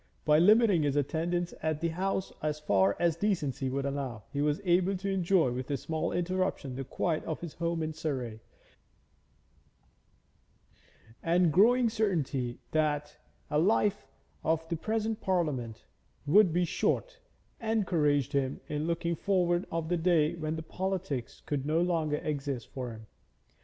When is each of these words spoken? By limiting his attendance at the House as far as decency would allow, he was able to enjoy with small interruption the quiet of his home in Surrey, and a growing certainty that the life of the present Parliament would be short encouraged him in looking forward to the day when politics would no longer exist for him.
By 0.25 0.39
limiting 0.39 0.81
his 0.81 0.95
attendance 0.95 1.53
at 1.61 1.79
the 1.79 1.89
House 1.89 2.33
as 2.41 2.59
far 2.59 2.97
as 2.99 3.17
decency 3.17 3.69
would 3.69 3.85
allow, 3.85 4.23
he 4.33 4.41
was 4.41 4.59
able 4.65 4.97
to 4.97 5.09
enjoy 5.11 5.51
with 5.51 5.79
small 5.79 6.11
interruption 6.11 6.73
the 6.73 6.83
quiet 6.83 7.23
of 7.25 7.39
his 7.41 7.53
home 7.53 7.83
in 7.83 7.93
Surrey, 7.93 8.39
and 11.21 11.45
a 11.45 11.49
growing 11.49 11.87
certainty 11.87 12.57
that 12.71 13.15
the 13.47 13.59
life 13.59 14.07
of 14.43 14.67
the 14.69 14.75
present 14.75 15.21
Parliament 15.21 15.85
would 16.25 16.51
be 16.51 16.65
short 16.65 17.19
encouraged 17.61 18.33
him 18.33 18.59
in 18.67 18.87
looking 18.87 19.15
forward 19.15 19.67
to 19.69 19.81
the 19.87 19.97
day 19.97 20.33
when 20.33 20.57
politics 20.63 21.43
would 21.51 21.63
no 21.63 21.79
longer 21.79 22.17
exist 22.17 22.69
for 22.69 22.89
him. 22.91 23.05